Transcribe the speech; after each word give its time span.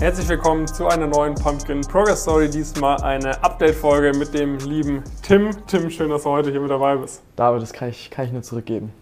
Herzlich 0.00 0.28
willkommen 0.28 0.64
zu 0.68 0.86
einer 0.86 1.08
neuen 1.08 1.34
Pumpkin 1.34 1.80
Progress 1.80 2.22
Story. 2.22 2.48
Diesmal 2.48 3.02
eine 3.02 3.42
Update-Folge 3.42 4.16
mit 4.16 4.32
dem 4.32 4.56
lieben 4.58 5.02
Tim. 5.26 5.50
Tim, 5.66 5.90
schön, 5.90 6.08
dass 6.10 6.22
du 6.22 6.30
heute 6.30 6.52
hier 6.52 6.60
mit 6.60 6.70
dabei 6.70 6.94
bist. 6.94 7.24
David, 7.34 7.62
das 7.62 7.72
kann 7.72 7.88
ich, 7.88 8.08
kann 8.08 8.26
ich 8.26 8.30
nur 8.30 8.42
zurückgeben. 8.42 8.92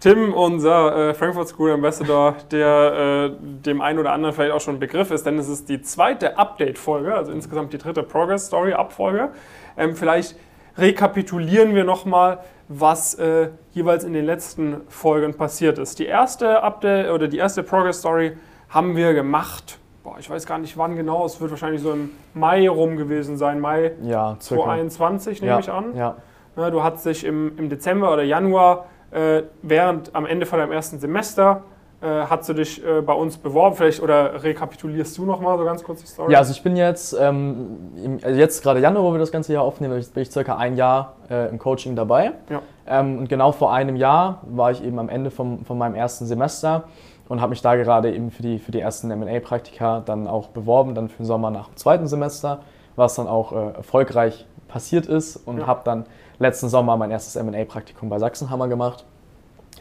Tim, 0.00 0.34
unser 0.34 1.08
äh, 1.08 1.14
Frankfurt 1.14 1.48
School 1.48 1.70
Ambassador, 1.70 2.36
der 2.50 3.30
äh, 3.32 3.36
dem 3.40 3.80
einen 3.80 3.98
oder 3.98 4.12
anderen 4.12 4.34
vielleicht 4.34 4.52
auch 4.52 4.60
schon 4.60 4.76
ein 4.76 4.80
Begriff 4.80 5.10
ist, 5.10 5.24
denn 5.24 5.38
es 5.38 5.48
ist 5.48 5.70
die 5.70 5.80
zweite 5.80 6.36
Update-Folge, 6.36 7.14
also 7.14 7.32
insgesamt 7.32 7.72
die 7.72 7.78
dritte 7.78 8.02
Progress 8.02 8.48
Story-Abfolge. 8.48 9.30
Ähm, 9.78 9.96
vielleicht 9.96 10.36
rekapitulieren 10.76 11.74
wir 11.74 11.84
nochmal, 11.84 12.40
was 12.68 13.14
äh, 13.14 13.48
jeweils 13.72 14.04
in 14.04 14.12
den 14.12 14.26
letzten 14.26 14.82
Folgen 14.88 15.32
passiert 15.32 15.78
ist. 15.78 15.98
Die 15.98 16.06
erste 16.06 16.62
Update 16.62 17.10
oder 17.10 17.28
die 17.28 17.38
erste 17.38 17.62
Progress 17.62 18.00
Story 18.00 18.36
haben 18.68 18.94
wir 18.94 19.14
gemacht 19.14 19.78
boah, 20.04 20.16
ich 20.18 20.30
weiß 20.30 20.46
gar 20.46 20.58
nicht 20.58 20.76
wann 20.76 20.94
genau, 20.94 21.24
es 21.24 21.40
wird 21.40 21.50
wahrscheinlich 21.50 21.82
so 21.82 21.92
im 21.92 22.10
Mai 22.34 22.68
rum 22.68 22.96
gewesen 22.96 23.36
sein, 23.36 23.58
Mai 23.58 23.92
ja, 24.02 24.36
2021 24.38 25.40
nehme 25.40 25.54
ja, 25.54 25.58
ich 25.58 25.70
an. 25.70 25.96
Ja. 25.96 26.16
Ja, 26.56 26.70
du 26.70 26.84
hast 26.84 27.04
dich 27.04 27.24
im, 27.24 27.58
im 27.58 27.68
Dezember 27.68 28.12
oder 28.12 28.22
Januar, 28.22 28.86
äh, 29.10 29.42
während 29.62 30.14
am 30.14 30.24
Ende 30.24 30.46
von 30.46 30.60
deinem 30.60 30.70
ersten 30.70 31.00
Semester, 31.00 31.62
äh, 32.00 32.06
hast 32.06 32.48
du 32.48 32.52
dich 32.52 32.84
äh, 32.84 33.00
bei 33.00 33.14
uns 33.14 33.38
beworben, 33.38 33.74
vielleicht 33.74 34.00
oder 34.00 34.44
rekapitulierst 34.44 35.16
du 35.18 35.24
nochmal 35.24 35.58
so 35.58 35.64
ganz 35.64 35.82
kurz 35.82 36.02
die 36.02 36.06
Story? 36.06 36.32
Ja, 36.32 36.38
also 36.38 36.52
ich 36.52 36.62
bin 36.62 36.76
jetzt, 36.76 37.16
ähm, 37.18 37.78
im, 37.96 38.18
also 38.22 38.38
jetzt 38.38 38.62
gerade 38.62 38.78
Januar, 38.78 39.04
wo 39.04 39.12
wir 39.12 39.18
das 39.18 39.32
ganze 39.32 39.52
Jahr 39.52 39.64
aufnehmen, 39.64 40.04
bin 40.12 40.22
ich 40.22 40.30
circa 40.30 40.56
ein 40.56 40.76
Jahr 40.76 41.16
äh, 41.28 41.48
im 41.48 41.58
Coaching 41.58 41.96
dabei. 41.96 42.32
Ja. 42.50 42.62
Ähm, 42.86 43.18
und 43.18 43.28
genau 43.28 43.52
vor 43.52 43.72
einem 43.72 43.96
Jahr 43.96 44.42
war 44.42 44.70
ich 44.70 44.84
eben 44.84 44.98
am 44.98 45.08
Ende 45.08 45.30
vom, 45.30 45.64
von 45.64 45.78
meinem 45.78 45.94
ersten 45.94 46.26
Semester 46.26 46.84
und 47.28 47.40
habe 47.40 47.50
mich 47.50 47.62
da 47.62 47.74
gerade 47.76 48.14
eben 48.14 48.30
für 48.30 48.42
die, 48.42 48.58
für 48.58 48.72
die 48.72 48.80
ersten 48.80 49.08
MA-Praktika 49.08 50.00
dann 50.00 50.26
auch 50.26 50.48
beworben, 50.48 50.94
dann 50.94 51.08
für 51.08 51.18
den 51.18 51.26
Sommer 51.26 51.50
nach 51.50 51.68
dem 51.68 51.76
zweiten 51.76 52.06
Semester, 52.06 52.60
was 52.96 53.14
dann 53.14 53.26
auch 53.26 53.52
äh, 53.52 53.76
erfolgreich 53.76 54.46
passiert 54.68 55.06
ist 55.06 55.36
und 55.36 55.58
ja. 55.58 55.66
habe 55.66 55.82
dann 55.84 56.06
letzten 56.38 56.68
Sommer 56.68 56.96
mein 56.96 57.10
erstes 57.10 57.42
MA-Praktikum 57.42 58.08
bei 58.08 58.18
Sachsenhammer 58.18 58.68
gemacht, 58.68 59.04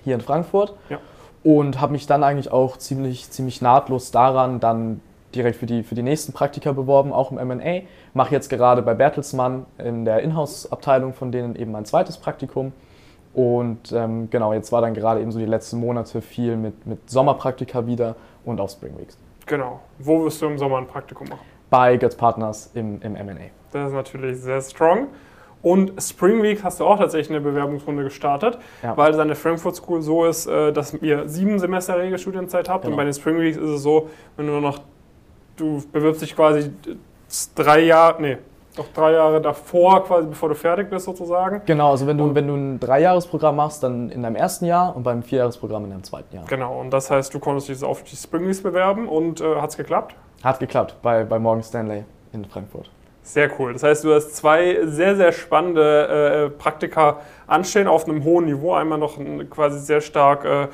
hier 0.03 0.15
in 0.15 0.21
Frankfurt. 0.21 0.73
Ja. 0.89 0.99
Und 1.43 1.81
habe 1.81 1.91
mich 1.91 2.07
dann 2.07 2.23
eigentlich 2.23 2.51
auch 2.53 2.77
ziemlich, 2.77 3.29
ziemlich 3.29 3.61
nahtlos 3.61 4.11
daran 4.11 4.61
dann 4.61 5.01
direkt 5.35 5.57
für 5.57 5.65
die, 5.65 5.83
für 5.83 5.95
die 5.95 6.03
nächsten 6.03 6.31
Praktika 6.31 6.71
beworben, 6.71 7.11
auch 7.11 7.31
im 7.31 7.47
MA. 7.47 7.81
Mache 8.13 8.31
jetzt 8.31 8.49
gerade 8.49 8.81
bei 8.81 8.93
Bertelsmann 8.93 9.65
in 9.77 10.05
der 10.05 10.21
Inhouse-Abteilung 10.21 11.13
von 11.13 11.33
denen 11.33 11.55
eben 11.57 11.71
mein 11.71 11.83
zweites 11.83 12.17
Praktikum 12.17 12.71
und 13.33 13.91
ähm, 13.91 14.29
genau, 14.29 14.53
jetzt 14.53 14.71
war 14.71 14.81
dann 14.81 14.93
gerade 14.93 15.21
eben 15.21 15.31
so 15.31 15.39
die 15.39 15.45
letzten 15.45 15.79
Monate 15.79 16.21
viel 16.21 16.55
mit, 16.55 16.85
mit 16.85 17.09
Sommerpraktika 17.09 17.85
wieder 17.87 18.15
und 18.45 18.61
auch 18.61 18.69
Spring 18.69 18.97
Weeks. 18.97 19.17
Genau. 19.45 19.79
Wo 19.99 20.23
wirst 20.23 20.41
du 20.41 20.45
im 20.45 20.57
Sommer 20.57 20.77
ein 20.77 20.87
Praktikum 20.87 21.27
machen? 21.27 21.41
Bei 21.69 21.97
Götz 21.97 22.15
Partners 22.15 22.69
im, 22.75 23.01
im 23.01 23.15
M&A. 23.15 23.49
Das 23.71 23.89
ist 23.89 23.95
natürlich 23.95 24.39
sehr 24.39 24.61
strong. 24.61 25.07
Und 25.63 25.93
Spring 26.01 26.43
Week 26.43 26.61
hast 26.63 26.81
du 26.81 26.85
auch 26.85 26.97
tatsächlich 26.97 27.35
eine 27.35 27.39
Bewerbungsrunde 27.39 28.03
gestartet, 28.03 28.59
ja. 28.83 28.95
weil 28.97 29.13
seine 29.13 29.33
Frankfurt 29.33 29.77
School 29.77 30.01
so 30.01 30.25
ist, 30.25 30.45
äh, 30.45 30.73
dass 30.73 30.93
ihr 30.95 31.27
sieben 31.27 31.57
Semester 31.57 31.97
Regelstudienzeit 31.97 32.67
habt. 32.69 32.83
Genau. 32.83 32.93
Und 32.93 32.97
bei 32.97 33.05
den 33.05 33.13
Spring 33.13 33.39
Weeks 33.39 33.57
ist 33.57 33.69
es 33.69 33.81
so, 33.81 34.09
wenn 34.35 34.45
du 34.45 34.51
nur 34.51 34.61
noch, 34.61 34.79
du 35.55 35.81
bewirbst 35.91 36.21
dich 36.21 36.35
quasi 36.35 36.69
drei 37.55 37.79
Jahre, 37.79 38.21
nee, 38.21 38.37
noch 38.77 38.87
drei 38.93 39.13
Jahre 39.13 39.41
davor, 39.41 40.03
quasi 40.03 40.27
bevor 40.27 40.49
du 40.49 40.55
fertig 40.55 40.89
bist 40.89 41.05
sozusagen. 41.05 41.61
Genau, 41.65 41.91
also 41.91 42.07
wenn 42.07 42.17
du, 42.17 42.33
wenn 42.33 42.47
du 42.47 42.55
ein 42.55 42.79
Dreijahresprogramm 42.79 43.55
machst, 43.55 43.83
dann 43.83 44.09
in 44.09 44.23
deinem 44.23 44.35
ersten 44.35 44.65
Jahr 44.65 44.95
und 44.95 45.03
beim 45.03 45.23
Vierjahresprogramm 45.23 45.85
in 45.85 45.91
deinem 45.91 46.03
zweiten 46.03 46.35
Jahr. 46.35 46.45
Genau, 46.47 46.79
und 46.79 46.91
das 46.91 47.09
heißt, 47.11 47.33
du 47.33 47.39
konntest 47.39 47.69
dich 47.69 47.83
auf 47.83 48.03
die 48.03 48.15
Springleys 48.15 48.61
bewerben 48.61 49.07
und 49.07 49.41
äh, 49.41 49.55
hat 49.55 49.69
es 49.69 49.77
geklappt? 49.77 50.15
Hat 50.43 50.59
geklappt, 50.59 50.95
bei, 51.01 51.23
bei 51.23 51.39
Morgan 51.39 51.63
Stanley 51.63 52.03
in 52.33 52.45
Frankfurt. 52.45 52.89
Sehr 53.23 53.49
cool. 53.57 53.71
Das 53.71 53.83
heißt, 53.83 54.03
du 54.03 54.13
hast 54.13 54.35
zwei 54.35 54.79
sehr, 54.83 55.15
sehr 55.15 55.31
spannende 55.31 56.47
äh, 56.47 56.49
Praktika 56.49 57.21
anstehen 57.47 57.87
auf 57.87 58.05
einem 58.07 58.25
hohen 58.25 58.45
Niveau. 58.45 58.73
Einmal 58.73 58.97
noch 58.97 59.17
quasi 59.49 59.79
sehr 59.79 60.01
stark 60.01 60.43
äh, 60.43 60.67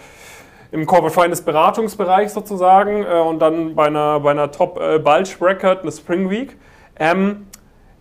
im 0.71 0.87
Corporate 0.87 1.13
Finance 1.13 1.43
Beratungsbereich 1.43 2.31
sozusagen 2.31 3.03
äh, 3.03 3.19
und 3.19 3.39
dann 3.39 3.75
bei 3.75 3.85
einer, 3.85 4.19
bei 4.19 4.31
einer 4.31 4.51
Top 4.51 4.79
äh, 4.79 4.97
Bulge 4.97 5.35
Record 5.39 5.83
eine 5.83 5.91
Spring 5.91 6.29
Week. 6.31 6.57
Ähm, 6.97 7.45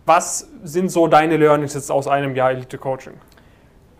was 0.09 0.49
sind 0.63 0.91
so 0.91 1.07
deine 1.07 1.37
Learnings 1.37 1.75
jetzt 1.75 1.91
aus 1.91 2.07
einem 2.07 2.35
Jahr 2.35 2.49
Elite 2.49 2.79
Coaching? 2.79 3.13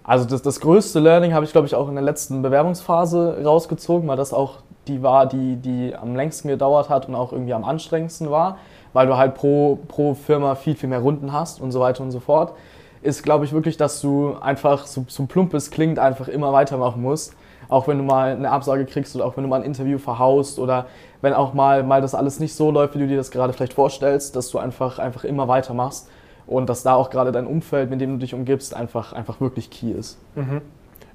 Also 0.03 0.25
das, 0.25 0.41
das 0.41 0.59
größte 0.59 0.99
Learning 0.99 1.35
habe 1.35 1.45
ich, 1.45 1.51
glaube 1.51 1.67
ich, 1.67 1.75
auch 1.75 1.87
in 1.87 1.93
der 1.93 2.03
letzten 2.03 2.41
Bewerbungsphase 2.41 3.43
rausgezogen, 3.45 4.09
weil 4.09 4.17
das 4.17 4.33
auch 4.33 4.63
die 4.87 5.03
war, 5.03 5.27
die, 5.27 5.57
die 5.57 5.95
am 5.95 6.15
längsten 6.15 6.47
gedauert 6.47 6.89
hat 6.89 7.07
und 7.07 7.13
auch 7.13 7.31
irgendwie 7.31 7.53
am 7.53 7.63
anstrengendsten 7.63 8.31
war, 8.31 8.57
weil 8.91 9.05
du 9.05 9.17
halt 9.17 9.35
pro, 9.35 9.77
pro 9.87 10.15
Firma 10.15 10.55
viel, 10.55 10.75
viel 10.75 10.89
mehr 10.89 10.99
Runden 10.99 11.31
hast 11.31 11.61
und 11.61 11.71
so 11.71 11.79
weiter 11.79 12.01
und 12.01 12.09
so 12.09 12.19
fort, 12.19 12.53
ist, 13.01 13.23
glaube 13.23 13.45
ich, 13.45 13.53
wirklich, 13.53 13.77
dass 13.77 14.01
du 14.01 14.35
einfach, 14.41 14.85
so, 14.85 15.05
so 15.07 15.25
plump 15.25 15.53
es 15.53 15.71
klingt, 15.71 15.99
einfach 15.99 16.27
immer 16.27 16.51
weitermachen 16.53 17.01
musst. 17.01 17.33
Auch 17.69 17.87
wenn 17.87 17.99
du 17.99 18.03
mal 18.03 18.31
eine 18.31 18.49
Absage 18.49 18.85
kriegst 18.85 19.15
oder 19.15 19.25
auch 19.25 19.37
wenn 19.37 19.43
du 19.43 19.49
mal 19.49 19.57
ein 19.57 19.65
Interview 19.65 19.99
verhaust 19.99 20.57
oder 20.59 20.87
wenn 21.21 21.33
auch 21.33 21.53
mal, 21.53 21.83
mal 21.83 22.01
das 22.01 22.15
alles 22.15 22.39
nicht 22.39 22.55
so 22.55 22.71
läuft, 22.71 22.95
wie 22.95 22.99
du 22.99 23.07
dir 23.07 23.17
das 23.17 23.31
gerade 23.31 23.53
vielleicht 23.53 23.73
vorstellst, 23.73 24.35
dass 24.35 24.49
du 24.49 24.57
einfach, 24.57 24.97
einfach 24.97 25.23
immer 25.23 25.47
weitermachst 25.47 26.09
und 26.47 26.67
dass 26.67 26.81
da 26.81 26.95
auch 26.95 27.11
gerade 27.11 27.31
dein 27.31 27.45
Umfeld, 27.45 27.91
mit 27.91 28.01
dem 28.01 28.13
du 28.13 28.17
dich 28.17 28.33
umgibst, 28.33 28.75
einfach, 28.75 29.13
einfach 29.13 29.39
wirklich 29.39 29.69
key 29.69 29.91
ist. 29.91 30.17
Mhm. 30.35 30.61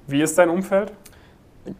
Wie 0.07 0.21
ist 0.21 0.37
dein 0.37 0.49
Umfeld? 0.49 0.93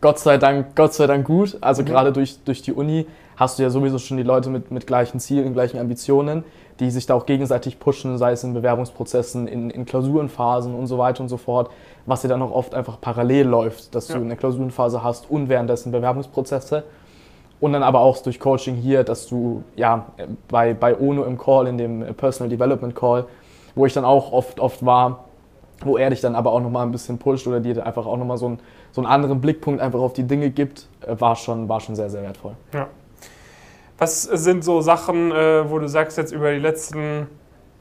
Gott 0.01 0.19
sei 0.19 0.37
Dank, 0.37 0.75
Gott 0.75 0.93
sei 0.93 1.07
Dank 1.07 1.25
gut. 1.25 1.57
Also 1.61 1.81
mhm. 1.81 1.87
gerade 1.87 2.11
durch, 2.11 2.39
durch 2.43 2.61
die 2.61 2.73
Uni 2.73 3.05
hast 3.37 3.59
du 3.59 3.63
ja 3.63 3.69
sowieso 3.69 3.97
schon 3.97 4.17
die 4.17 4.23
Leute 4.23 4.49
mit, 4.49 4.71
mit 4.71 4.87
gleichen 4.87 5.19
Zielen, 5.19 5.53
gleichen 5.53 5.79
Ambitionen, 5.79 6.43
die 6.79 6.89
sich 6.89 7.05
da 7.05 7.13
auch 7.13 7.25
gegenseitig 7.25 7.79
pushen, 7.79 8.17
sei 8.17 8.31
es 8.31 8.43
in 8.43 8.53
Bewerbungsprozessen, 8.53 9.47
in, 9.47 9.69
in 9.69 9.85
Klausurenphasen 9.85 10.73
und 10.73 10.87
so 10.87 10.97
weiter 10.97 11.21
und 11.21 11.29
so 11.29 11.37
fort, 11.37 11.69
was 12.05 12.23
ja 12.23 12.29
dann 12.29 12.41
auch 12.41 12.51
oft 12.51 12.73
einfach 12.73 12.99
parallel 12.99 13.47
läuft, 13.47 13.95
dass 13.95 14.09
ja. 14.09 14.15
du 14.15 14.23
eine 14.23 14.35
Klausurenphase 14.35 15.03
hast 15.03 15.29
und 15.29 15.49
währenddessen 15.49 15.91
Bewerbungsprozesse. 15.91 16.83
Und 17.61 17.73
dann 17.73 17.83
aber 17.83 18.01
auch 18.01 18.17
durch 18.17 18.39
Coaching 18.39 18.75
hier, 18.75 19.03
dass 19.03 19.27
du 19.27 19.63
ja 19.75 20.07
bei, 20.49 20.73
bei 20.73 20.99
ONO 20.99 21.23
im 21.23 21.37
Call, 21.37 21.67
in 21.67 21.77
dem 21.77 22.01
Personal 22.15 22.49
Development 22.49 22.93
Call, 22.93 23.25
wo 23.75 23.85
ich 23.85 23.93
dann 23.93 24.05
auch 24.05 24.33
oft, 24.33 24.59
oft 24.59 24.85
war, 24.85 25.24
wo 25.81 25.97
er 25.97 26.09
dich 26.09 26.21
dann 26.21 26.35
aber 26.35 26.51
auch 26.51 26.61
nochmal 26.61 26.85
ein 26.85 26.91
bisschen 26.91 27.17
pusht 27.17 27.47
oder 27.47 27.59
dir 27.59 27.85
einfach 27.85 28.05
auch 28.05 28.17
nochmal 28.17 28.37
so, 28.37 28.49
ein, 28.49 28.59
so 28.91 29.01
einen 29.01 29.09
anderen 29.09 29.41
Blickpunkt 29.41 29.81
einfach 29.81 29.99
auf 29.99 30.13
die 30.13 30.23
Dinge 30.23 30.49
gibt, 30.49 30.87
äh, 31.05 31.19
war 31.19 31.35
schon, 31.35 31.67
war 31.69 31.79
schon 31.79 31.95
sehr, 31.95 32.09
sehr 32.09 32.23
wertvoll. 32.23 32.55
Ja. 32.73 32.87
Was 33.97 34.23
sind 34.23 34.63
so 34.63 34.81
Sachen, 34.81 35.31
äh, 35.31 35.69
wo 35.69 35.79
du 35.79 35.87
sagst 35.87 36.17
jetzt 36.17 36.31
über 36.31 36.51
die 36.51 36.59
letzten 36.59 37.27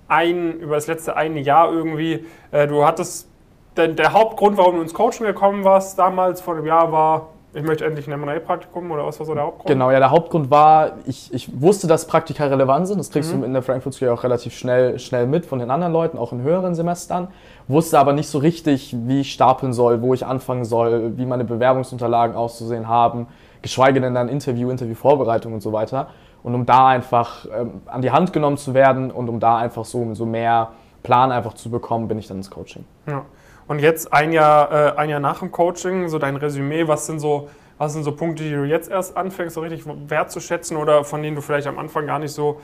ein, 0.06 0.58
über 0.60 0.76
das 0.76 0.86
letzte 0.86 1.16
eine 1.16 1.40
Jahr 1.40 1.72
irgendwie, 1.72 2.24
äh, 2.52 2.66
du 2.66 2.84
hattest, 2.84 3.28
denn 3.76 3.96
der 3.96 4.12
Hauptgrund, 4.12 4.56
warum 4.56 4.76
du 4.76 4.82
ins 4.82 4.94
Coaching 4.94 5.26
gekommen 5.26 5.64
warst 5.64 5.98
damals 5.98 6.40
vor 6.40 6.54
einem 6.54 6.66
Jahr 6.66 6.92
war, 6.92 7.33
ich 7.54 7.62
möchte 7.62 7.84
endlich 7.84 8.08
ein 8.08 8.12
M&A-Praktikum 8.12 8.90
oder 8.90 9.06
was 9.06 9.18
war 9.20 9.26
so 9.26 9.34
der 9.34 9.44
Hauptgrund? 9.44 9.68
Genau, 9.68 9.90
ja, 9.92 10.00
der 10.00 10.10
Hauptgrund 10.10 10.50
war, 10.50 10.98
ich, 11.06 11.32
ich 11.32 11.60
wusste, 11.60 11.86
dass 11.86 12.06
Praktika 12.06 12.46
relevant 12.46 12.88
sind. 12.88 12.98
Das 12.98 13.10
kriegst 13.10 13.32
mhm. 13.32 13.40
du 13.40 13.46
in 13.46 13.52
der 13.52 13.62
Frankfurt 13.62 13.94
School 13.94 14.08
auch 14.08 14.24
relativ 14.24 14.54
schnell, 14.54 14.98
schnell 14.98 15.28
mit 15.28 15.46
von 15.46 15.60
den 15.60 15.70
anderen 15.70 15.92
Leuten, 15.92 16.18
auch 16.18 16.32
in 16.32 16.42
höheren 16.42 16.74
Semestern. 16.74 17.28
Wusste 17.68 17.98
aber 17.98 18.12
nicht 18.12 18.28
so 18.28 18.38
richtig, 18.38 18.96
wie 19.06 19.20
ich 19.20 19.32
stapeln 19.32 19.72
soll, 19.72 20.02
wo 20.02 20.14
ich 20.14 20.26
anfangen 20.26 20.64
soll, 20.64 21.16
wie 21.16 21.26
meine 21.26 21.44
Bewerbungsunterlagen 21.44 22.34
auszusehen 22.34 22.88
haben, 22.88 23.28
geschweige 23.62 24.00
denn 24.00 24.14
dann 24.14 24.28
Interview, 24.28 24.70
Interviewvorbereitung 24.70 25.52
und 25.54 25.60
so 25.60 25.72
weiter. 25.72 26.08
Und 26.42 26.54
um 26.54 26.66
da 26.66 26.88
einfach 26.88 27.46
ähm, 27.56 27.82
an 27.86 28.02
die 28.02 28.10
Hand 28.10 28.32
genommen 28.32 28.56
zu 28.56 28.74
werden 28.74 29.12
und 29.12 29.28
um 29.28 29.38
da 29.38 29.58
einfach 29.58 29.84
so, 29.84 30.12
so 30.14 30.26
mehr 30.26 30.72
Plan 31.04 31.30
einfach 31.30 31.54
zu 31.54 31.70
bekommen, 31.70 32.08
bin 32.08 32.18
ich 32.18 32.26
dann 32.26 32.38
ins 32.38 32.50
Coaching. 32.50 32.84
Ja. 33.06 33.24
Und 33.66 33.78
jetzt 33.78 34.12
ein 34.12 34.32
Jahr, 34.32 34.72
äh, 34.72 34.96
ein 34.96 35.08
Jahr 35.08 35.20
nach 35.20 35.38
dem 35.38 35.50
Coaching, 35.50 36.08
so 36.08 36.18
dein 36.18 36.36
Resümee, 36.36 36.86
was 36.86 37.06
sind 37.06 37.18
so, 37.18 37.48
was 37.78 37.92
sind 37.94 38.04
so 38.04 38.12
Punkte, 38.12 38.42
die 38.42 38.50
du 38.50 38.64
jetzt 38.64 38.90
erst 38.90 39.16
anfängst, 39.16 39.54
so 39.54 39.60
richtig 39.60 39.84
wertzuschätzen 39.86 40.76
oder 40.76 41.04
von 41.04 41.22
denen 41.22 41.36
du 41.36 41.42
vielleicht 41.42 41.66
am 41.66 41.78
Anfang 41.78 42.06
gar 42.06 42.18
nicht 42.18 42.32
so 42.32 42.60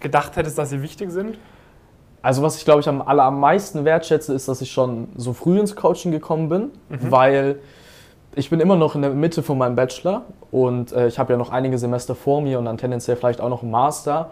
gedacht 0.00 0.36
hättest, 0.36 0.56
dass 0.58 0.70
sie 0.70 0.82
wichtig 0.82 1.10
sind? 1.10 1.38
Also 2.22 2.42
was 2.42 2.56
ich 2.56 2.64
glaube 2.64 2.80
ich 2.80 2.88
am 2.88 3.02
allermeisten 3.02 3.84
wertschätze, 3.84 4.32
ist, 4.32 4.48
dass 4.48 4.60
ich 4.62 4.70
schon 4.70 5.08
so 5.16 5.32
früh 5.32 5.58
ins 5.58 5.76
Coaching 5.76 6.12
gekommen 6.12 6.48
bin, 6.48 6.70
mhm. 6.88 7.10
weil 7.10 7.58
ich 8.34 8.48
bin 8.48 8.60
immer 8.60 8.76
noch 8.76 8.94
in 8.94 9.02
der 9.02 9.10
Mitte 9.10 9.42
von 9.42 9.58
meinem 9.58 9.76
Bachelor 9.76 10.22
und 10.50 10.92
äh, 10.92 11.08
ich 11.08 11.18
habe 11.18 11.32
ja 11.32 11.36
noch 11.36 11.50
einige 11.50 11.78
Semester 11.78 12.14
vor 12.14 12.40
mir 12.40 12.58
und 12.58 12.64
dann 12.64 12.78
tendenziell 12.78 13.16
vielleicht 13.16 13.40
auch 13.40 13.50
noch 13.50 13.62
einen 13.62 13.70
Master 13.70 14.30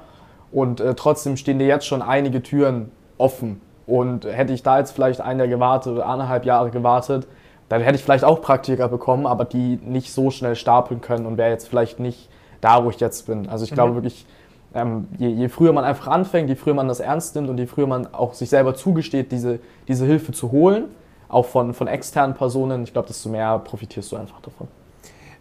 und 0.53 0.81
äh, 0.81 0.95
trotzdem 0.95 1.37
stehen 1.37 1.59
dir 1.59 1.67
jetzt 1.67 1.87
schon 1.87 2.01
einige 2.01 2.43
Türen 2.43 2.91
offen 3.19 3.61
und 3.87 4.25
hätte 4.25 4.53
ich 4.53 4.63
da 4.63 4.79
jetzt 4.79 4.93
vielleicht 4.93 5.21
ein 5.21 5.39
Jahr 5.39 5.49
gewartet 5.49 5.93
oder 5.93 6.07
anderthalb 6.07 6.45
Jahre 6.45 6.71
gewartet, 6.71 7.27
dann 7.69 7.81
hätte 7.81 7.97
ich 7.97 8.05
vielleicht 8.05 8.25
auch 8.25 8.41
Praktika 8.41 8.87
bekommen, 8.87 9.27
aber 9.27 9.45
die 9.45 9.79
nicht 9.83 10.13
so 10.13 10.31
schnell 10.31 10.57
stapeln 10.57 11.01
können 11.01 11.27
und 11.27 11.39
wäre 11.39 11.51
jetzt 11.51 11.69
vielleicht 11.69 12.01
nicht 12.01 12.29
da, 12.61 12.85
wo 12.85 12.91
ich 12.91 13.01
jetzt 13.01 13.27
bin. 13.27 13.49
Also 13.49 13.65
ich 13.65 13.71
mhm. 13.71 13.77
glaube 13.77 13.95
wirklich, 13.95 14.27
ähm, 14.75 15.09
je, 15.19 15.29
je, 15.29 15.49
früher 15.49 15.73
man 15.73 15.85
einfach 15.85 16.09
anfängt, 16.09 16.49
je 16.49 16.55
früher 16.55 16.75
man 16.75 16.89
das 16.89 17.01
ernst 17.01 17.35
nimmt 17.35 17.49
und 17.49 17.59
je 17.59 17.67
früher 17.67 17.87
man 17.87 18.13
auch 18.13 18.35
sich 18.35 18.51
selber 18.51 18.75
zugesteht, 18.75 19.33
diese, 19.33 19.59
diese 19.89 20.05
Hilfe 20.05 20.33
zu 20.33 20.53
holen, 20.53 20.85
auch 21.29 21.47
von, 21.47 21.73
von 21.75 21.89
externen 21.89 22.37
Personen, 22.37 22.85
ich 22.85 22.93
glaube, 22.93 23.09
desto 23.09 23.31
mehr 23.31 23.59
profitierst 23.59 24.13
du 24.13 24.17
einfach 24.17 24.41
davon. 24.43 24.69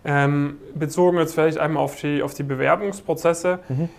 Ähm, 0.03 0.57
bezogen 0.73 1.17
jetzt 1.19 1.35
vielleicht 1.35 1.59
einmal 1.59 1.83
auf 1.83 1.99
die, 1.99 2.23
auf 2.23 2.33
die 2.33 2.43
Bewerbungsprozesse. 2.43 3.59
Mhm 3.69 3.89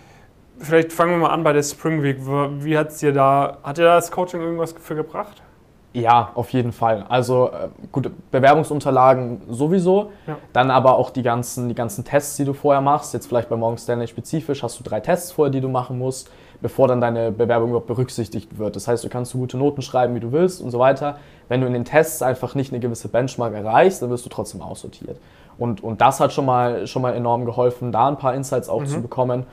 vielleicht 0.59 0.93
fangen 0.93 1.11
wir 1.11 1.17
mal 1.17 1.29
an 1.29 1.43
bei 1.43 1.53
der 1.53 1.63
Spring 1.63 2.03
Week. 2.03 2.17
Wie 2.19 2.77
hat's 2.77 2.99
dir 2.99 3.13
da, 3.13 3.57
hat 3.63 3.77
dir 3.77 3.85
das 3.85 4.11
Coaching 4.11 4.41
irgendwas 4.41 4.73
für 4.73 4.95
gebracht? 4.95 5.41
Ja, 5.93 6.31
auf 6.33 6.49
jeden 6.49 6.71
Fall. 6.71 7.05
Also 7.07 7.51
äh, 7.51 7.69
gute 7.91 8.09
Bewerbungsunterlagen 8.31 9.41
sowieso. 9.49 10.11
Ja. 10.25 10.37
Dann 10.51 10.71
aber 10.71 10.97
auch 10.97 11.11
die 11.11 11.21
ganzen, 11.21 11.69
die 11.69 11.75
ganzen 11.75 12.03
Tests, 12.03 12.35
die 12.35 12.45
du 12.45 12.53
vorher 12.53 12.81
machst. 12.81 13.13
Jetzt 13.13 13.27
vielleicht 13.27 13.47
bei 13.47 13.55
Morgan 13.55 13.77
Stanley 13.77 14.07
spezifisch 14.07 14.63
hast 14.63 14.79
du 14.79 14.83
drei 14.83 14.99
Tests 15.01 15.31
vorher, 15.31 15.51
die 15.51 15.61
du 15.61 15.69
machen 15.69 15.99
musst, 15.99 16.31
bevor 16.61 16.87
dann 16.87 16.99
deine 16.99 17.31
Bewerbung 17.31 17.69
überhaupt 17.69 17.85
berücksichtigt 17.85 18.57
wird. 18.57 18.75
Das 18.75 18.87
heißt, 18.87 19.03
du 19.03 19.09
kannst 19.09 19.33
so 19.33 19.37
gute 19.37 19.55
Noten 19.55 19.83
schreiben, 19.83 20.15
wie 20.15 20.19
du 20.19 20.31
willst 20.31 20.61
und 20.61 20.71
so 20.71 20.79
weiter. 20.79 21.17
Wenn 21.47 21.61
du 21.61 21.67
in 21.67 21.73
den 21.73 21.85
Tests 21.85 22.23
einfach 22.23 22.55
nicht 22.55 22.73
eine 22.73 22.79
gewisse 22.79 23.07
Benchmark 23.07 23.53
erreichst, 23.53 24.01
dann 24.01 24.09
wirst 24.09 24.25
du 24.25 24.29
trotzdem 24.29 24.63
aussortiert. 24.63 25.19
Und, 25.59 25.83
und 25.83 26.01
das 26.01 26.19
hat 26.19 26.33
schon 26.33 26.47
mal, 26.47 26.87
schon 26.87 27.03
mal 27.03 27.13
enorm 27.13 27.45
geholfen, 27.45 27.91
da 27.91 28.07
ein 28.07 28.17
paar 28.17 28.33
Insights 28.33 28.67
auch 28.67 28.81
mhm. 28.81 28.87
zu 28.87 29.01
bekommen. 29.03 29.45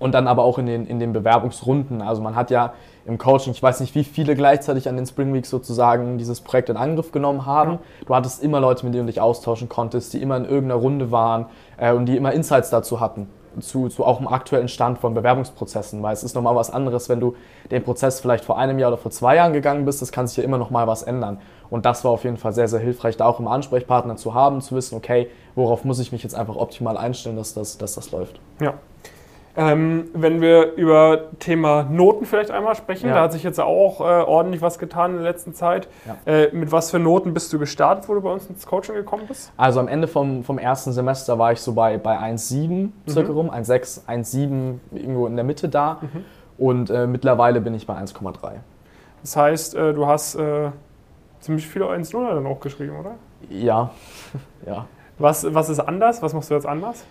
Und 0.00 0.12
dann 0.12 0.26
aber 0.26 0.42
auch 0.42 0.58
in 0.58 0.66
den, 0.66 0.86
in 0.86 0.98
den 0.98 1.12
Bewerbungsrunden. 1.12 2.02
Also 2.02 2.20
man 2.22 2.34
hat 2.34 2.50
ja 2.50 2.72
im 3.06 3.18
Coaching, 3.18 3.52
ich 3.52 3.62
weiß 3.62 3.80
nicht, 3.80 3.94
wie 3.94 4.02
viele 4.02 4.34
gleichzeitig 4.34 4.88
an 4.88 4.96
den 4.96 5.06
Spring 5.06 5.32
Weeks 5.32 5.50
sozusagen 5.50 6.18
dieses 6.18 6.40
Projekt 6.40 6.70
in 6.70 6.76
Angriff 6.76 7.12
genommen 7.12 7.46
haben. 7.46 7.78
Du 8.06 8.14
hattest 8.14 8.42
immer 8.42 8.60
Leute, 8.60 8.84
mit 8.86 8.94
denen 8.94 9.06
du 9.06 9.12
dich 9.12 9.20
austauschen 9.20 9.68
konntest, 9.68 10.12
die 10.12 10.22
immer 10.22 10.36
in 10.36 10.44
irgendeiner 10.44 10.80
Runde 10.80 11.12
waren 11.12 11.46
äh, 11.76 11.92
und 11.92 12.06
die 12.06 12.16
immer 12.16 12.32
Insights 12.32 12.70
dazu 12.70 12.98
hatten. 12.98 13.28
Zu, 13.58 13.88
zu 13.88 14.04
auch 14.04 14.18
dem 14.18 14.28
aktuellen 14.28 14.68
Stand 14.68 14.98
von 14.98 15.12
Bewerbungsprozessen, 15.12 16.00
weil 16.04 16.12
es 16.12 16.22
ist 16.22 16.36
nochmal 16.36 16.54
was 16.54 16.70
anderes, 16.70 17.08
wenn 17.08 17.18
du 17.18 17.34
den 17.72 17.82
Prozess 17.82 18.20
vielleicht 18.20 18.44
vor 18.44 18.56
einem 18.56 18.78
Jahr 18.78 18.92
oder 18.92 18.96
vor 18.96 19.10
zwei 19.10 19.34
Jahren 19.34 19.52
gegangen 19.52 19.84
bist, 19.84 20.00
das 20.00 20.12
kann 20.12 20.28
sich 20.28 20.36
ja 20.36 20.44
immer 20.44 20.56
noch 20.56 20.70
mal 20.70 20.86
was 20.86 21.02
ändern. 21.02 21.38
Und 21.68 21.84
das 21.84 22.04
war 22.04 22.12
auf 22.12 22.22
jeden 22.22 22.36
Fall 22.36 22.52
sehr, 22.52 22.68
sehr 22.68 22.78
hilfreich, 22.78 23.16
da 23.16 23.26
auch 23.26 23.40
immer 23.40 23.50
Ansprechpartner 23.50 24.14
zu 24.14 24.34
haben, 24.34 24.60
zu 24.60 24.76
wissen, 24.76 24.94
okay, 24.94 25.28
worauf 25.56 25.84
muss 25.84 25.98
ich 25.98 26.12
mich 26.12 26.22
jetzt 26.22 26.36
einfach 26.36 26.54
optimal 26.54 26.96
einstellen, 26.96 27.34
dass 27.34 27.52
das, 27.52 27.76
dass 27.76 27.96
das 27.96 28.12
läuft. 28.12 28.38
Ja, 28.60 28.74
ähm, 29.56 30.08
wenn 30.14 30.40
wir 30.40 30.74
über 30.74 31.30
Thema 31.40 31.82
Noten 31.82 32.24
vielleicht 32.24 32.50
einmal 32.50 32.76
sprechen, 32.76 33.08
ja. 33.08 33.14
da 33.14 33.22
hat 33.22 33.32
sich 33.32 33.42
jetzt 33.42 33.58
auch 33.58 34.00
äh, 34.00 34.04
ordentlich 34.04 34.62
was 34.62 34.78
getan 34.78 35.12
in 35.12 35.16
der 35.22 35.26
letzten 35.26 35.54
Zeit. 35.54 35.88
Ja. 36.06 36.32
Äh, 36.32 36.54
mit 36.54 36.70
was 36.70 36.90
für 36.90 36.98
Noten 36.98 37.34
bist 37.34 37.52
du 37.52 37.58
gestartet, 37.58 38.08
wo 38.08 38.14
du 38.14 38.20
bei 38.20 38.30
uns 38.30 38.46
ins 38.46 38.66
Coaching 38.66 38.94
gekommen 38.94 39.24
bist? 39.26 39.52
Also 39.56 39.80
am 39.80 39.88
Ende 39.88 40.06
vom, 40.06 40.44
vom 40.44 40.58
ersten 40.58 40.92
Semester 40.92 41.38
war 41.38 41.52
ich 41.52 41.60
so 41.60 41.72
bei, 41.72 41.98
bei 41.98 42.16
1,7 42.16 42.68
mhm. 42.68 42.92
circa 43.08 43.32
rum, 43.32 43.50
1,6, 43.50 44.06
1,7 44.06 44.78
irgendwo 44.92 45.26
in 45.26 45.34
der 45.34 45.44
Mitte 45.44 45.68
da. 45.68 45.98
Mhm. 46.00 46.24
Und 46.56 46.90
äh, 46.90 47.06
mittlerweile 47.06 47.60
bin 47.60 47.74
ich 47.74 47.86
bei 47.86 47.94
1,3. 47.94 48.52
Das 49.22 49.36
heißt, 49.36 49.74
äh, 49.74 49.92
du 49.92 50.06
hast 50.06 50.36
äh, 50.36 50.70
ziemlich 51.40 51.66
viele 51.66 51.86
1,0 51.86 52.34
dann 52.34 52.46
auch 52.46 52.60
geschrieben, 52.60 52.96
oder? 52.98 53.14
Ja, 53.48 53.90
ja. 54.66 54.86
Was, 55.18 55.52
was 55.52 55.68
ist 55.68 55.80
anders? 55.80 56.22
Was 56.22 56.32
machst 56.34 56.50
du 56.50 56.54
jetzt 56.54 56.66
anders? 56.66 57.04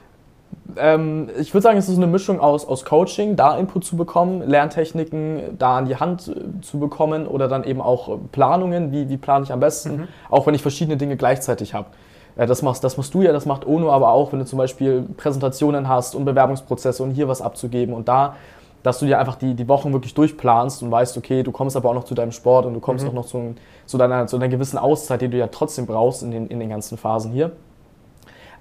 Ähm, 0.78 1.30
ich 1.40 1.54
würde 1.54 1.64
sagen, 1.64 1.78
es 1.78 1.90
ist 1.90 1.98
eine 1.98 2.08
Mischung 2.08 2.40
aus, 2.40 2.68
aus 2.68 2.86
Coaching, 2.86 3.36
da 3.36 3.58
Input 3.58 3.84
zu 3.84 3.96
bekommen, 3.98 4.42
Lerntechniken 4.42 5.58
da 5.58 5.78
an 5.78 5.86
die 5.86 5.96
Hand 5.96 6.28
äh, 6.28 6.62
zu 6.62 6.80
bekommen 6.80 7.28
oder 7.28 7.48
dann 7.48 7.64
eben 7.64 7.82
auch 7.82 8.18
Planungen, 8.32 8.92
wie, 8.92 9.10
wie 9.10 9.18
plane 9.18 9.46
ich 9.46 9.52
am 9.52 9.60
besten, 9.60 9.98
mhm. 9.98 10.08
auch 10.30 10.48
wenn 10.48 10.54
ich 10.54 10.62
verschiedene 10.62 10.98
Dinge 10.98 11.18
gleichzeitig 11.18 11.74
habe. 11.74 11.88
Äh, 12.36 12.46
das, 12.48 12.62
machst, 12.62 12.84
das 12.84 12.98
machst 12.98 13.14
du 13.14 13.22
ja, 13.22 13.32
das 13.32 13.46
macht 13.46 13.66
ONO 13.66 13.92
aber 13.92 14.12
auch, 14.12 14.32
wenn 14.32 14.40
du 14.40 14.46
zum 14.46 14.58
Beispiel 14.58 15.04
Präsentationen 15.18 15.88
hast 15.88 16.16
und 16.16 16.26
Bewerbungsprozesse 16.26 17.04
und 17.04 17.12
hier 17.12 17.28
was 17.28 17.42
abzugeben 17.42 17.94
und 17.94 18.08
da, 18.08 18.36
dass 18.84 19.00
du 19.00 19.06
dir 19.06 19.20
einfach 19.20 19.36
die, 19.36 19.56
die 19.56 19.68
Wochen 19.68 19.92
wirklich 19.92 20.14
durchplanst 20.14 20.84
und 20.84 20.92
weißt, 20.92 21.18
okay, 21.18 21.44
du 21.44 21.52
kommst 21.52 21.76
aber 21.76 21.90
auch 21.90 21.96
noch 21.96 22.06
zu 22.06 22.16
deinem 22.16 22.32
Sport 22.32 22.66
und 22.66 22.74
du 22.74 22.80
kommst 22.80 23.04
mhm. 23.04 23.12
auch 23.12 23.16
noch 23.16 23.26
zu, 23.26 23.56
zu, 23.86 23.98
deiner, 23.98 24.28
zu 24.28 24.38
einer 24.38 24.48
gewissen 24.48 24.78
Auszeit, 24.78 25.22
die 25.22 25.28
du 25.28 25.38
ja 25.38 25.48
trotzdem 25.48 25.86
brauchst 25.86 26.24
in 26.24 26.32
den, 26.32 26.48
in 26.48 26.60
den 26.60 26.70
ganzen 26.70 26.98
Phasen 26.98 27.32
hier 27.32 27.52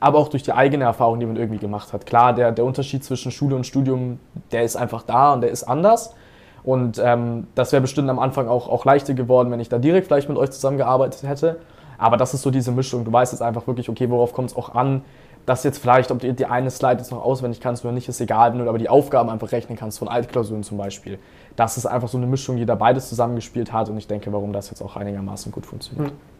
aber 0.01 0.19
auch 0.19 0.29
durch 0.29 0.43
die 0.43 0.53
eigene 0.53 0.85
Erfahrung, 0.85 1.21
die 1.21 1.27
man 1.27 1.37
irgendwie 1.37 1.59
gemacht 1.59 1.93
hat. 1.93 2.07
Klar, 2.07 2.33
der, 2.33 2.53
der 2.53 2.65
Unterschied 2.65 3.05
zwischen 3.05 3.33
Schule 3.33 3.57
und 3.57 3.67
Studium, 3.67 4.19
der 4.53 4.63
ist 4.63 4.77
einfach 4.77 5.03
da 5.03 5.33
und 5.33 5.41
der 5.41 5.51
ist 5.51 5.65
anders. 5.65 6.15
Und 6.63 7.01
ähm, 7.03 7.47
das 7.55 7.73
wäre 7.73 7.81
bestimmt 7.81 8.11
am 8.11 8.19
Anfang 8.19 8.49
auch, 8.49 8.69
auch 8.69 8.85
leichter 8.85 9.15
geworden, 9.15 9.51
wenn 9.51 9.61
ich 9.61 9.69
da 9.69 9.79
direkt 9.79 10.07
vielleicht 10.07 10.29
mit 10.29 10.39
euch 10.39 10.51
zusammengearbeitet 10.51 11.23
hätte. 11.29 11.57
Aber 11.99 12.17
das 12.17 12.35
ist 12.35 12.43
so 12.43 12.51
diese 12.51 12.73
Mischung. 12.73 13.05
Du 13.05 13.13
weißt 13.13 13.33
jetzt 13.33 13.43
einfach 13.43 13.67
wirklich, 13.67 13.89
okay, 13.89 14.09
worauf 14.11 14.33
kommt 14.33 14.51
es 14.51 14.57
auch 14.57 14.75
an, 14.75 15.03
dass 15.47 15.65
jetzt 15.65 15.79
vielleicht, 15.79 16.11
ob 16.11 16.21
du 16.21 16.33
die 16.33 16.47
eine 16.47 16.71
Slide 16.71 16.99
jetzt 16.99 17.11
noch 17.11 17.25
auswendig 17.25 17.61
kannst 17.61 17.85
oder 17.85 17.93
nicht, 17.93 18.09
ist 18.09 18.21
egal, 18.21 18.53
wenn 18.53 18.59
du 18.59 18.69
aber 18.69 18.79
die 18.79 18.91
Aufgaben 18.91 19.31
einfach 19.31 19.51
rechnen 19.51 19.79
kannst, 19.79 19.99
von 19.99 20.07
Altklausuren 20.07 20.63
zum 20.63 20.77
Beispiel. 20.77 21.19
Das 21.57 21.79
ist 21.79 21.87
einfach 21.87 22.09
so 22.09 22.19
eine 22.19 22.27
Mischung, 22.27 22.59
die 22.59 22.67
da 22.67 22.75
beides 22.75 23.09
zusammengespielt 23.09 23.73
hat 23.73 23.89
und 23.89 23.97
ich 23.97 24.07
denke, 24.07 24.31
warum 24.33 24.53
das 24.53 24.69
jetzt 24.69 24.83
auch 24.83 24.97
einigermaßen 24.97 25.51
gut 25.51 25.65
funktioniert. 25.65 26.13
Mhm. 26.13 26.38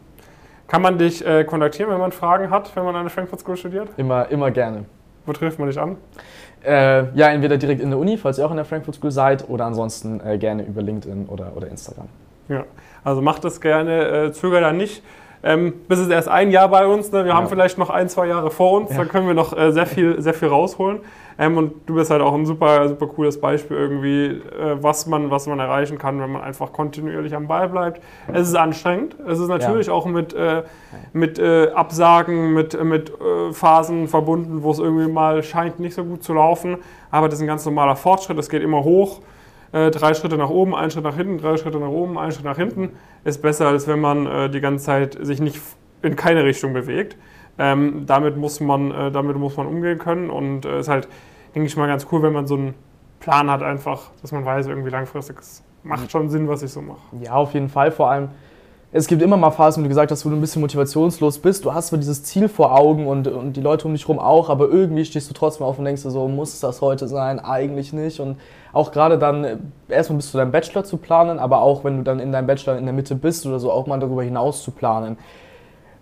Kann 0.69 0.83
man 0.83 0.99
dich 0.99 1.25
äh, 1.27 1.45
kontaktieren, 1.45 1.91
wenn 1.91 1.99
man 1.99 2.13
Fragen 2.13 2.51
hat, 2.51 2.77
wenn 2.77 2.85
man 2.85 2.95
an 2.95 3.05
der 3.05 3.11
Frankfurt 3.11 3.41
School 3.41 3.57
studiert? 3.57 3.89
Immer, 3.97 4.29
immer 4.31 4.51
gerne. 4.51 4.85
Wo 5.25 5.33
trifft 5.33 5.59
man 5.59 5.69
dich 5.69 5.81
an? 5.81 5.97
Äh, 6.63 7.05
ja, 7.17 7.29
entweder 7.29 7.57
direkt 7.57 7.81
in 7.81 7.89
der 7.89 7.99
Uni, 7.99 8.19
falls 8.19 8.39
ihr 8.39 8.45
auch 8.45 8.51
in 8.51 8.57
der 8.57 8.67
Frankfurt 8.67 8.95
School 8.95 9.11
seid, 9.11 9.49
oder 9.49 9.65
ansonsten 9.65 10.21
äh, 10.21 10.37
gerne 10.37 10.65
über 10.65 10.83
LinkedIn 10.83 11.27
oder, 11.27 11.53
oder 11.57 11.69
Instagram. 11.69 12.09
Ja, 12.49 12.65
also 13.03 13.23
macht 13.23 13.45
das 13.45 13.63
gerne, 13.63 14.27
äh, 14.27 14.33
zögert 14.33 14.63
da 14.63 14.73
nicht. 14.73 15.03
Ähm, 15.43 15.75
bis 15.87 15.99
es 16.01 16.09
erst 16.09 16.29
ein 16.29 16.51
Jahr 16.51 16.69
bei 16.69 16.87
uns. 16.87 17.13
Ne? 17.13 17.25
Wir 17.25 17.31
ja. 17.31 17.35
haben 17.35 17.49
vielleicht 17.49 17.79
noch 17.79 17.91
ein, 17.91 18.09
zwei 18.09 18.27
Jahre 18.27 18.51
vor 18.51 18.73
uns. 18.73 18.91
Ja. 18.91 18.99
Da 18.99 19.05
können 19.05 19.27
wir 19.27 19.35
noch 19.35 19.57
äh, 19.57 19.71
sehr, 19.73 19.87
viel, 19.87 20.21
sehr 20.21 20.35
viel 20.35 20.49
rausholen. 20.49 21.01
Ähm, 21.39 21.57
und 21.57 21.89
du 21.89 21.95
bist 21.95 22.11
halt 22.11 22.21
auch 22.21 22.35
ein 22.35 22.45
super, 22.45 22.89
super 22.89 23.07
cooles 23.07 23.41
Beispiel 23.41 23.77
irgendwie, 23.77 24.27
äh, 24.27 24.77
was, 24.81 25.07
man, 25.07 25.31
was 25.31 25.47
man 25.47 25.61
erreichen 25.61 25.97
kann, 25.97 26.21
wenn 26.21 26.33
man 26.33 26.43
einfach 26.43 26.73
kontinuierlich 26.73 27.35
am 27.37 27.47
Ball 27.47 27.69
bleibt. 27.69 28.03
Es 28.33 28.49
ist 28.49 28.57
anstrengend. 28.57 29.15
Es 29.27 29.39
ist 29.39 29.49
natürlich 29.49 29.87
ja. 29.87 29.93
auch 29.93 30.07
mit, 30.07 30.35
äh, 30.35 30.65
mit 31.13 31.39
äh, 31.39 31.71
Absagen, 31.71 32.53
mit, 32.53 32.83
mit 32.83 33.11
äh, 33.11 33.53
Phasen 33.53 34.09
verbunden, 34.09 34.65
wo 34.65 34.73
es 34.73 34.81
irgendwie 34.81 35.07
mal 35.07 35.45
scheint, 35.45 35.79
nicht 35.79 35.95
so 35.95 36.05
gut 36.05 36.25
zu 36.25 36.35
laufen. 36.35 36.79
Aber 37.13 37.29
das 37.29 37.39
ist 37.39 37.43
ein 37.43 37.47
ganz 37.47 37.65
normaler 37.65 37.95
Fortschritt. 37.95 38.37
Es 38.39 38.49
geht 38.49 38.63
immer 38.63 38.83
hoch. 38.83 39.21
Äh, 39.73 39.91
drei 39.91 40.15
Schritte 40.15 40.39
nach 40.39 40.51
oben, 40.51 40.75
ein 40.75 40.91
Schritt 40.91 41.05
nach 41.05 41.17
hinten, 41.17 41.39
drei 41.39 41.57
Schritte 41.57 41.79
nach 41.79 41.89
oben, 41.89 42.19
ein 42.19 42.33
Schritt 42.33 42.45
nach 42.45 42.57
hinten, 42.57 42.91
ist 43.25 43.43
besser, 43.43 43.69
als 43.69 43.87
wenn 43.87 44.01
man 44.01 44.27
äh, 44.27 44.51
die 44.51 44.61
ganze 44.61 44.87
Zeit 44.87 45.19
sich 45.21 45.41
nicht 45.41 45.61
in 46.03 46.17
keine 46.17 46.45
Richtung 46.45 46.73
bewegt. 46.73 47.17
Ähm, 47.59 48.05
damit, 48.07 48.37
muss 48.37 48.61
man, 48.61 48.93
äh, 48.93 49.11
damit 49.11 49.37
muss 49.37 49.57
man 49.57 49.67
umgehen 49.67 49.99
können 49.99 50.31
und 50.31 50.65
es 50.65 50.73
äh, 50.73 50.81
ist 50.81 50.89
halt, 50.89 51.09
denke 51.55 51.67
ich 51.67 51.77
mal, 51.77 51.89
ganz 51.89 52.07
cool, 52.13 52.23
wenn 52.23 52.33
man 52.33 52.47
so 52.47 52.55
einen 52.55 52.75
Plan 53.19 53.51
hat, 53.51 53.63
einfach, 53.63 54.11
dass 54.23 54.31
man 54.31 54.45
weiß, 54.45 54.69
irgendwie 54.69 54.91
langfristig, 54.91 55.39
es 55.41 55.65
macht 55.83 56.11
schon 56.11 56.31
Sinn, 56.31 56.49
was 56.49 56.63
ich 56.63 56.71
so 56.71 56.81
mache. 56.81 57.01
Ja, 57.21 57.33
auf 57.33 57.55
jeden 57.55 57.69
Fall. 57.69 57.91
Vor 57.91 58.11
allem, 58.11 58.29
es 58.91 59.07
gibt 59.07 59.21
immer 59.21 59.37
mal 59.37 59.51
Phasen, 59.51 59.83
wie 59.83 59.85
du 59.85 59.91
gesagt 59.91 60.11
hast, 60.11 60.25
wo 60.25 60.31
du 60.31 60.37
ein 60.37 60.41
bisschen 60.41 60.63
motivationslos 60.63 61.41
bist. 61.41 61.65
Du 61.65 61.75
hast 61.75 61.89
zwar 61.89 61.99
dieses 61.99 62.23
Ziel 62.23 62.49
vor 62.49 62.75
Augen 62.75 63.07
und, 63.07 63.29
und 63.29 63.53
die 63.53 63.61
Leute 63.61 63.87
um 63.87 63.93
dich 63.93 64.05
herum 64.05 64.19
auch, 64.19 64.49
aber 64.49 64.69
irgendwie 64.71 65.05
stehst 65.05 65.29
du 65.29 65.35
trotzdem 65.35 65.67
auf 65.67 65.79
und 65.79 65.85
denkst 65.85 66.03
dir 66.03 66.11
so, 66.11 66.27
muss 66.27 66.59
das 66.61 66.81
heute 66.81 67.07
sein? 67.07 67.39
Eigentlich 67.39 67.93
nicht. 67.93 68.19
Und 68.19 68.39
auch 68.73 68.91
gerade 68.91 69.19
dann 69.19 69.45
äh, 69.45 69.57
erstmal 69.91 70.17
bis 70.17 70.31
zu 70.31 70.39
deinem 70.39 70.53
Bachelor 70.53 70.85
zu 70.85 70.97
planen, 70.97 71.39
aber 71.39 71.61
auch 71.61 71.85
wenn 71.85 71.99
du 71.99 72.03
dann 72.03 72.19
in 72.19 72.33
deinem 72.33 72.47
Bachelor 72.47 72.79
in 72.79 72.85
der 72.87 72.95
Mitte 72.95 73.15
bist 73.15 73.45
oder 73.45 73.61
so, 73.61 73.71
auch 73.71 73.87
mal 73.87 74.01
darüber 74.01 74.23
hinaus 74.23 74.63
zu 74.63 74.71
planen. 74.71 75.19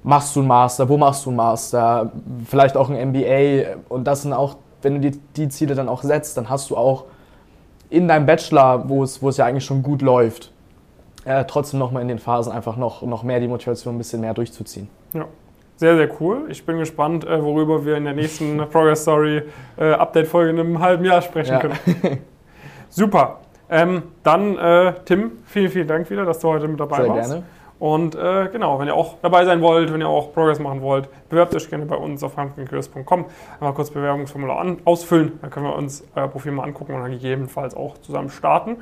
Machst 0.04 0.36
du 0.36 0.40
einen 0.40 0.48
Master? 0.48 0.88
Wo 0.88 0.96
machst 0.96 1.26
du 1.26 1.30
einen 1.30 1.38
Master? 1.38 2.12
Vielleicht 2.44 2.76
auch 2.76 2.88
ein 2.88 3.08
MBA. 3.08 3.78
Und 3.88 4.04
das 4.04 4.22
sind 4.22 4.32
auch, 4.32 4.58
wenn 4.82 4.94
du 4.94 5.10
die, 5.10 5.20
die 5.36 5.48
Ziele 5.48 5.74
dann 5.74 5.88
auch 5.88 6.04
setzt, 6.04 6.36
dann 6.36 6.48
hast 6.48 6.70
du 6.70 6.76
auch 6.76 7.06
in 7.90 8.06
deinem 8.06 8.26
Bachelor, 8.26 8.88
wo 8.88 9.02
es, 9.02 9.20
wo 9.20 9.28
es 9.28 9.38
ja 9.38 9.44
eigentlich 9.44 9.64
schon 9.64 9.82
gut 9.82 10.02
läuft, 10.02 10.52
äh, 11.26 11.44
trotzdem 11.44 11.78
nochmal 11.78 12.02
in 12.02 12.08
den 12.08 12.18
Phasen 12.18 12.52
einfach 12.52 12.76
noch, 12.76 13.02
noch 13.02 13.22
mehr 13.22 13.40
die 13.40 13.48
Motivation 13.48 13.96
ein 13.96 13.98
bisschen 13.98 14.20
mehr 14.20 14.32
durchzuziehen. 14.32 14.88
Ja. 15.12 15.26
Sehr, 15.76 15.96
sehr 15.96 16.08
cool. 16.20 16.46
Ich 16.48 16.64
bin 16.64 16.78
gespannt, 16.78 17.26
äh, 17.26 17.42
worüber 17.42 17.84
wir 17.84 17.96
in 17.96 18.04
der 18.04 18.14
nächsten 18.14 18.56
Progress 18.70 19.02
Story 19.02 19.42
äh, 19.76 19.92
Update-Folge 19.92 20.50
in 20.50 20.60
einem 20.60 20.80
halben 20.80 21.04
Jahr 21.04 21.20
sprechen 21.20 21.52
ja. 21.52 21.58
können. 21.58 21.78
Super. 22.88 23.40
Ähm, 23.68 24.04
dann, 24.22 24.56
äh, 24.56 24.94
Tim, 25.04 25.32
vielen, 25.44 25.70
vielen 25.70 25.88
Dank 25.88 26.08
wieder, 26.08 26.24
dass 26.24 26.38
du 26.38 26.48
heute 26.48 26.68
mit 26.68 26.80
dabei 26.80 26.98
sehr 26.98 27.08
warst. 27.08 27.28
Sehr 27.28 27.38
gerne. 27.40 27.46
Und 27.78 28.14
äh, 28.14 28.48
genau, 28.50 28.78
wenn 28.78 28.86
ihr 28.86 28.94
auch 28.94 29.16
dabei 29.20 29.44
sein 29.44 29.60
wollt, 29.60 29.92
wenn 29.92 30.00
ihr 30.00 30.08
auch 30.08 30.32
Progress 30.32 30.58
machen 30.58 30.80
wollt, 30.80 31.10
bewerbt 31.28 31.54
euch 31.54 31.68
gerne 31.68 31.84
bei 31.84 31.96
uns 31.96 32.22
auf 32.22 32.36
hankenkurs.com. 32.38 33.26
Einmal 33.60 33.74
kurz 33.74 33.90
Bewerbungsformular 33.90 34.58
an, 34.58 34.78
ausfüllen, 34.86 35.38
dann 35.42 35.50
können 35.50 35.66
wir 35.66 35.74
uns 35.74 36.02
euer 36.14 36.28
Profil 36.28 36.52
mal 36.52 36.62
angucken 36.62 36.94
und 36.94 37.02
dann 37.02 37.10
gegebenenfalls 37.10 37.76
auch 37.76 37.98
zusammen 37.98 38.30
starten. 38.30 38.76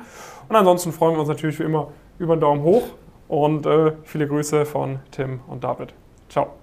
Und 0.47 0.55
ansonsten 0.55 0.93
freuen 0.93 1.15
wir 1.15 1.19
uns 1.19 1.27
natürlich 1.27 1.59
wie 1.59 1.63
immer 1.63 1.89
über 2.19 2.33
einen 2.33 2.41
Daumen 2.41 2.63
hoch 2.63 2.83
und 3.27 3.65
äh, 3.65 3.93
viele 4.03 4.27
Grüße 4.27 4.65
von 4.65 4.99
Tim 5.11 5.39
und 5.47 5.63
David. 5.63 5.93
Ciao. 6.29 6.55